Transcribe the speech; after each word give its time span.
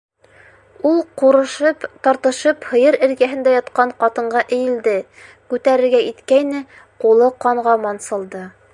-Ул 0.91 0.95
ҡурышып, 1.21 1.85
тартышып 2.07 2.65
һыйыр 2.71 2.97
эргәһендә 3.09 3.53
ятҡан 3.57 3.93
ҡатынға 4.01 4.43
эйелде, 4.57 4.97
күтәрергә 5.55 6.03
иткәйне- 6.11 6.67
ҡулы 7.05 7.33
ҡанға 7.47 7.81
мансылды. 7.87 8.47